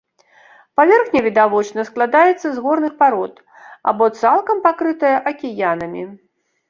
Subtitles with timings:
[0.79, 3.33] Паверхня, відавочна, складаецца з горных парод,
[3.93, 6.03] або цалкам пакрытая акіянамі.